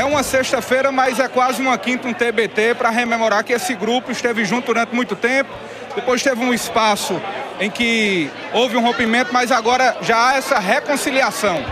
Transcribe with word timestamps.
É 0.00 0.04
uma 0.06 0.22
sexta-feira, 0.22 0.90
mas 0.90 1.20
é 1.20 1.28
quase 1.28 1.60
uma 1.60 1.76
quinta, 1.76 2.08
um 2.08 2.14
TBT, 2.14 2.74
para 2.74 2.88
rememorar 2.88 3.44
que 3.44 3.52
esse 3.52 3.74
grupo 3.74 4.10
esteve 4.10 4.46
junto 4.46 4.64
durante 4.64 4.94
muito 4.94 5.14
tempo. 5.14 5.50
Depois 5.94 6.22
teve 6.22 6.42
um 6.42 6.54
espaço 6.54 7.20
em 7.60 7.70
que 7.70 8.30
houve 8.54 8.78
um 8.78 8.80
rompimento, 8.80 9.30
mas 9.30 9.52
agora 9.52 9.98
já 10.00 10.28
há 10.28 10.36
essa 10.36 10.58
reconciliação. 10.58 11.62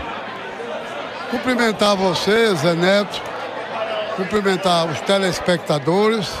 Cumprimentar 1.31 1.95
você, 1.95 2.53
Zé 2.53 2.75
Neto, 2.75 3.19
cumprimentar 4.15 4.85
os 4.85 5.01
telespectadores, 5.01 6.31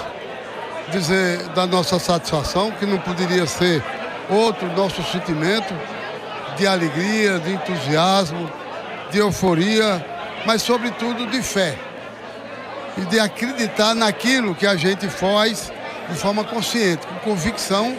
dizer 0.91 1.39
da 1.55 1.65
nossa 1.65 1.97
satisfação, 1.97 2.69
que 2.69 2.85
não 2.85 2.99
poderia 2.99 3.47
ser 3.47 3.83
outro 4.29 4.67
nosso 4.77 5.01
sentimento 5.11 5.73
de 6.55 6.67
alegria, 6.67 7.39
de 7.39 7.51
entusiasmo, 7.51 8.47
de 9.09 9.17
euforia, 9.17 10.18
mas 10.45 10.61
sobretudo 10.61 11.25
de 11.27 11.41
fé. 11.41 11.77
E 12.97 13.01
de 13.01 13.19
acreditar 13.19 13.95
naquilo 13.95 14.55
que 14.55 14.67
a 14.67 14.75
gente 14.75 15.07
faz 15.07 15.71
de 16.09 16.15
forma 16.15 16.43
consciente, 16.43 17.05
com 17.05 17.31
convicção 17.31 17.97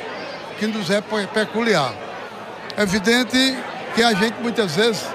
que 0.58 0.66
nos 0.66 0.90
é 0.90 1.00
peculiar. 1.32 1.94
É 2.76 2.82
evidente 2.82 3.56
que 3.94 4.02
a 4.02 4.12
gente 4.12 4.34
muitas 4.40 4.76
vezes 4.76 5.06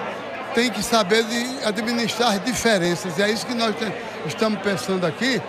tem 0.53 0.71
que 0.71 0.81
saber 0.81 1.23
de 1.23 1.65
administrar 1.65 2.39
diferenças. 2.39 3.17
E 3.17 3.21
é 3.21 3.29
isso 3.29 3.45
que 3.45 3.53
nós 3.53 3.75
estamos 4.25 4.59
pensando 4.61 5.05
aqui, 5.05 5.41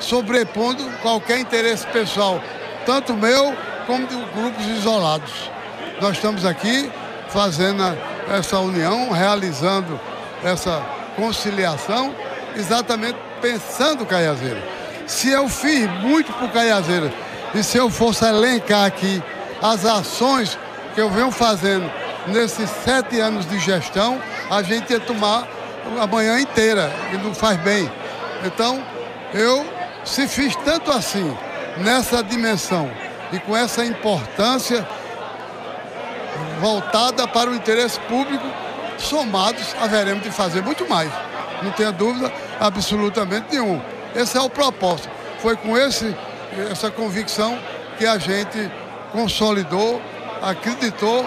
sobrepondo 0.00 0.82
qualquer 1.02 1.38
interesse 1.38 1.86
pessoal, 1.88 2.42
tanto 2.84 3.14
meu 3.14 3.54
como 3.86 4.06
de 4.06 4.16
grupos 4.34 4.66
isolados. 4.66 5.50
Nós 6.00 6.16
estamos 6.16 6.44
aqui 6.44 6.90
fazendo 7.28 7.82
essa 8.28 8.58
união, 8.58 9.10
realizando 9.10 10.00
essa 10.42 10.82
conciliação, 11.16 12.14
exatamente 12.54 13.18
pensando 13.40 14.06
Caiazeira. 14.06 14.62
Se 15.06 15.30
eu 15.30 15.48
fiz 15.48 15.88
muito 16.02 16.32
por 16.34 16.50
Caiazeira 16.50 17.12
e 17.54 17.62
se 17.62 17.78
eu 17.78 17.90
fosse 17.90 18.24
elencar 18.24 18.84
aqui 18.84 19.22
as 19.62 19.84
ações 19.84 20.58
que 20.94 21.00
eu 21.00 21.10
venho 21.10 21.30
fazendo 21.30 21.90
nesses 22.26 22.68
sete 22.84 23.20
anos 23.20 23.48
de 23.48 23.58
gestão, 23.58 24.20
a 24.50 24.62
gente 24.62 24.92
ia 24.92 25.00
tomar 25.00 25.46
a 26.00 26.06
manhã 26.06 26.38
inteira 26.40 26.92
e 27.12 27.16
não 27.16 27.34
faz 27.34 27.58
bem. 27.60 27.90
Então, 28.44 28.82
eu, 29.32 29.64
se 30.04 30.26
fiz 30.26 30.54
tanto 30.56 30.90
assim, 30.90 31.36
nessa 31.78 32.22
dimensão 32.22 32.90
e 33.32 33.38
com 33.38 33.56
essa 33.56 33.84
importância 33.84 34.86
voltada 36.60 37.26
para 37.28 37.50
o 37.50 37.54
interesse 37.54 38.00
público, 38.00 38.46
somados 38.98 39.74
haveremos 39.80 40.22
de 40.22 40.30
fazer 40.30 40.62
muito 40.62 40.88
mais. 40.88 41.10
Não 41.62 41.70
tenha 41.72 41.92
dúvida 41.92 42.32
absolutamente 42.60 43.46
nenhuma. 43.50 43.82
Esse 44.14 44.36
é 44.36 44.40
o 44.40 44.50
propósito. 44.50 45.10
Foi 45.40 45.56
com 45.56 45.76
esse, 45.76 46.14
essa 46.70 46.90
convicção 46.90 47.58
que 47.98 48.06
a 48.06 48.18
gente 48.18 48.70
consolidou, 49.12 50.00
acreditou 50.42 51.24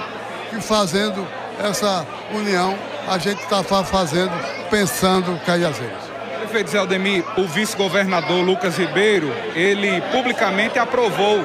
que 0.50 0.62
fazendo 0.62 1.28
essa 1.60 2.06
união 2.34 2.78
a 3.08 3.18
gente 3.18 3.42
está 3.42 3.64
fazendo, 3.64 4.32
pensando 4.70 5.40
Caiazeiras. 5.46 6.10
Prefeito 6.40 6.72
Zé 6.72 6.78
Aldemir, 6.78 7.24
o 7.38 7.46
vice-governador 7.46 8.44
Lucas 8.44 8.78
Ribeiro, 8.78 9.32
ele 9.56 10.02
publicamente 10.12 10.80
aprovou 10.80 11.44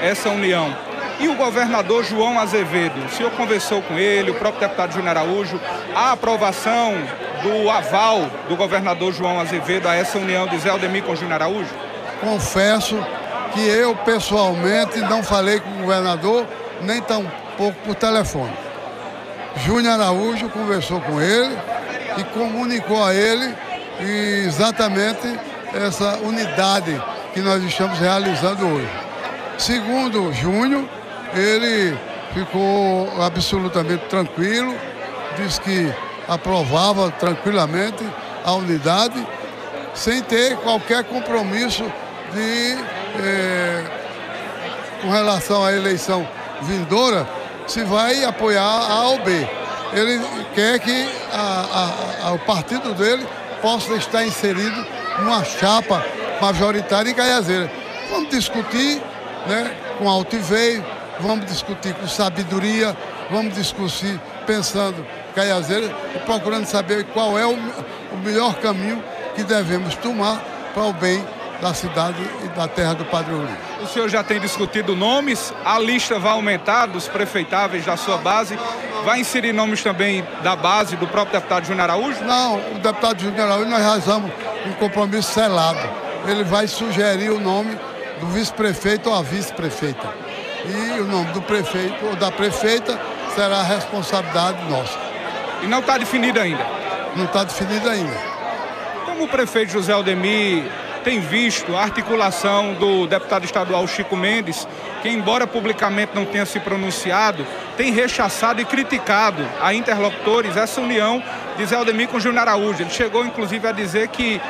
essa 0.00 0.30
união. 0.30 0.74
E 1.18 1.28
o 1.28 1.34
governador 1.34 2.04
João 2.04 2.38
Azevedo, 2.38 3.06
o 3.06 3.08
senhor 3.08 3.32
conversou 3.32 3.80
com 3.82 3.98
ele, 3.98 4.30
o 4.30 4.34
próprio 4.34 4.60
deputado 4.60 4.92
Júnior 4.92 5.16
Araújo, 5.16 5.58
a 5.94 6.12
aprovação 6.12 6.94
do 7.42 7.70
aval 7.70 8.26
do 8.48 8.56
governador 8.56 9.12
João 9.12 9.40
Azevedo 9.40 9.88
a 9.88 9.94
essa 9.94 10.18
união 10.18 10.46
de 10.46 10.58
Zé 10.58 10.68
Aldemir 10.68 11.04
com 11.04 11.16
Júnior 11.16 11.34
Araújo? 11.34 11.70
Confesso 12.20 12.98
que 13.54 13.60
eu 13.60 13.96
pessoalmente 13.96 14.98
não 15.00 15.22
falei 15.22 15.60
com 15.60 15.70
o 15.70 15.82
governador, 15.82 16.46
nem 16.82 17.00
tão 17.00 17.24
pouco 17.56 17.78
por 17.82 17.94
telefone. 17.94 18.52
Júnior 19.64 19.94
Araújo 19.94 20.50
conversou 20.50 21.00
com 21.00 21.20
ele 21.20 21.56
e 22.18 22.24
comunicou 22.24 23.02
a 23.02 23.14
ele 23.14 23.54
exatamente 24.44 25.38
essa 25.72 26.18
unidade 26.18 27.00
que 27.32 27.40
nós 27.40 27.62
estamos 27.62 27.98
realizando 27.98 28.66
hoje. 28.66 28.90
Segundo 29.58 30.32
Júnior, 30.32 30.84
ele 31.36 31.96
ficou 32.32 33.22
absolutamente 33.22 34.04
tranquilo, 34.06 34.74
disse 35.36 35.60
que 35.60 35.92
aprovava 36.26 37.10
tranquilamente 37.12 38.04
a 38.44 38.52
unidade, 38.54 39.26
sem 39.94 40.22
ter 40.22 40.56
qualquer 40.58 41.04
compromisso 41.04 41.84
de, 42.32 42.76
eh, 43.22 43.84
com 45.02 45.10
relação 45.10 45.64
à 45.64 45.72
eleição 45.72 46.26
vindoura, 46.62 47.26
se 47.66 47.82
vai 47.84 48.24
apoiar 48.24 48.62
A 48.62 49.08
ou. 49.08 49.20
Ele 49.92 50.20
quer 50.54 50.78
que 50.78 51.08
a, 51.32 52.24
a, 52.24 52.28
a, 52.28 52.32
o 52.32 52.38
partido 52.40 52.92
dele 52.94 53.26
possa 53.62 53.94
estar 53.94 54.24
inserido 54.24 54.86
numa 55.18 55.44
chapa 55.44 56.04
majoritária 56.40 57.10
em 57.10 57.14
Caiazeira. 57.14 57.70
Vamos 58.10 58.28
discutir 58.30 59.00
né, 59.46 59.74
com 59.98 60.08
altiveio, 60.08 60.84
vamos 61.20 61.46
discutir 61.46 61.94
com 61.94 62.06
sabedoria, 62.06 62.96
vamos 63.30 63.54
discutir 63.54 64.20
pensando 64.46 65.04
Caiazeira 65.34 65.92
e 66.14 66.18
procurando 66.20 66.64
saber 66.66 67.04
qual 67.06 67.38
é 67.38 67.46
o, 67.46 67.52
o 67.52 68.16
melhor 68.24 68.54
caminho 68.54 69.02
que 69.34 69.42
devemos 69.42 69.94
tomar 69.96 70.40
para 70.72 70.84
o 70.84 70.92
bem 70.92 71.22
da 71.60 71.72
cidade 71.74 72.18
e 72.44 72.48
da 72.48 72.68
terra 72.68 72.94
do 72.94 73.04
Padre 73.04 73.34
Uri. 73.34 73.52
O 73.82 73.86
senhor 73.86 74.08
já 74.08 74.22
tem 74.22 74.40
discutido 74.40 74.94
nomes, 74.94 75.52
a 75.64 75.78
lista 75.78 76.18
vai 76.18 76.32
aumentar 76.32 76.86
dos 76.86 77.08
prefeitáveis 77.08 77.84
da 77.84 77.96
sua 77.96 78.18
base, 78.18 78.58
vai 79.04 79.20
inserir 79.20 79.52
nomes 79.52 79.82
também 79.82 80.24
da 80.42 80.54
base 80.54 80.96
do 80.96 81.06
próprio 81.06 81.38
deputado 81.38 81.66
Júnior 81.66 81.90
Araújo? 81.90 82.22
Não, 82.24 82.56
o 82.56 82.78
deputado 82.78 83.20
Júnior 83.20 83.46
Araújo 83.46 83.70
nós 83.70 83.80
realizamos 83.80 84.30
um 84.66 84.72
compromisso 84.72 85.32
selado. 85.32 85.80
Ele 86.26 86.44
vai 86.44 86.66
sugerir 86.66 87.30
o 87.30 87.40
nome 87.40 87.78
do 88.20 88.26
vice-prefeito 88.28 89.08
ou 89.08 89.16
a 89.16 89.22
vice-prefeita. 89.22 90.25
E 90.68 91.00
o 91.00 91.04
nome 91.04 91.32
do 91.32 91.42
prefeito 91.42 92.04
ou 92.06 92.16
da 92.16 92.30
prefeita 92.30 92.98
será 93.34 93.58
a 93.58 93.62
responsabilidade 93.62 94.64
nossa. 94.68 94.98
E 95.62 95.66
não 95.66 95.80
está 95.80 95.96
definido 95.96 96.40
ainda? 96.40 96.66
Não 97.14 97.24
está 97.24 97.44
definido 97.44 97.88
ainda. 97.88 98.16
Como 99.04 99.24
o 99.24 99.28
prefeito 99.28 99.72
José 99.72 99.92
Aldemir 99.92 100.64
tem 101.04 101.20
visto 101.20 101.76
a 101.76 101.82
articulação 101.82 102.74
do 102.74 103.06
deputado 103.06 103.44
estadual 103.44 103.86
Chico 103.86 104.16
Mendes, 104.16 104.66
que 105.02 105.08
embora 105.08 105.46
publicamente 105.46 106.12
não 106.14 106.24
tenha 106.24 106.44
se 106.44 106.58
pronunciado, 106.58 107.46
tem 107.76 107.92
rechaçado 107.92 108.60
e 108.60 108.64
criticado 108.64 109.46
a 109.62 109.72
interlocutores 109.72 110.56
essa 110.56 110.80
união 110.80 111.22
de 111.56 111.64
Zé 111.64 111.76
Aldemir 111.76 112.08
com 112.08 112.18
Júnior 112.18 112.42
Araújo. 112.42 112.82
Ele 112.82 112.90
chegou 112.90 113.24
inclusive 113.24 113.68
a 113.68 113.72
dizer 113.72 114.08
que 114.08 114.40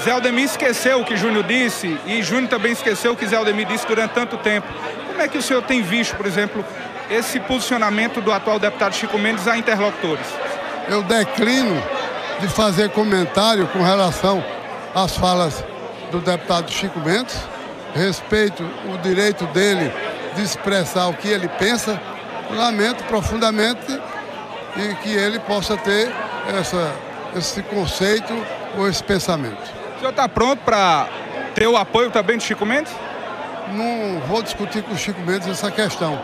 Zé 0.00 0.12
Aldemir 0.12 0.44
esqueceu 0.44 1.00
o 1.00 1.04
que 1.04 1.16
Júnior 1.16 1.44
disse 1.44 1.98
e 2.06 2.22
Júnior 2.22 2.48
também 2.48 2.72
esqueceu 2.72 3.12
o 3.12 3.16
que 3.16 3.26
Zé 3.26 3.36
Aldemir 3.36 3.66
disse 3.66 3.86
durante 3.86 4.12
tanto 4.12 4.36
tempo. 4.36 4.68
Como 5.12 5.22
é 5.22 5.28
que 5.28 5.38
o 5.38 5.42
senhor 5.42 5.62
tem 5.62 5.82
visto, 5.82 6.16
por 6.16 6.26
exemplo, 6.26 6.64
esse 7.10 7.38
posicionamento 7.40 8.20
do 8.20 8.32
atual 8.32 8.58
deputado 8.58 8.94
Chico 8.94 9.18
Mendes 9.18 9.46
a 9.46 9.56
interlocutores? 9.56 10.26
Eu 10.88 11.02
declino 11.02 11.80
de 12.40 12.48
fazer 12.48 12.90
comentário 12.90 13.66
com 13.68 13.82
relação 13.82 14.44
às 14.94 15.16
falas 15.16 15.64
do 16.10 16.18
deputado 16.18 16.70
Chico 16.70 16.98
Mendes. 17.00 17.38
Respeito 17.94 18.62
o 18.92 18.98
direito 18.98 19.46
dele 19.46 19.92
de 20.34 20.42
expressar 20.42 21.08
o 21.08 21.14
que 21.14 21.28
ele 21.28 21.48
pensa. 21.48 22.00
Lamento 22.50 23.04
profundamente 23.04 24.00
e 24.76 24.94
que 24.96 25.10
ele 25.10 25.38
possa 25.40 25.76
ter 25.76 26.10
essa, 26.58 26.92
esse 27.36 27.62
conceito 27.62 28.32
ou 28.76 28.88
esse 28.88 29.02
pensamento 29.04 29.82
senhor 30.02 30.10
está 30.10 30.28
pronto 30.28 30.58
para 30.64 31.08
ter 31.54 31.68
o 31.68 31.76
apoio 31.76 32.10
também 32.10 32.36
de 32.36 32.42
Chico 32.42 32.66
Mendes? 32.66 32.92
Não 33.68 34.20
vou 34.26 34.42
discutir 34.42 34.82
com 34.82 34.92
o 34.92 34.96
Chico 34.96 35.20
Mendes 35.20 35.48
essa 35.48 35.70
questão. 35.70 36.18